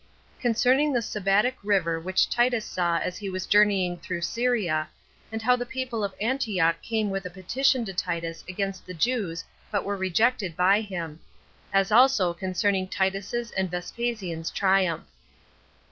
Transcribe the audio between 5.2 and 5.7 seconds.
And How The